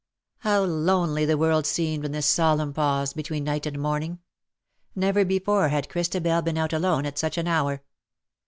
How 0.39 0.63
lonely 0.63 1.25
the 1.25 1.37
world 1.37 1.67
seemed 1.67 2.03
in 2.05 2.11
this 2.11 2.25
solemn 2.25 2.73
pause 2.73 3.13
between 3.13 3.43
night 3.43 3.67
and 3.67 3.77
morning. 3.79 4.17
Never 4.95 5.23
before 5.23 5.69
had 5.69 5.89
Christabel 5.89 6.41
been 6.41 6.57
out 6.57 6.73
alone 6.73 7.05
at 7.05 7.19
such 7.19 7.37
an 7.37 7.47
hour. 7.47 7.83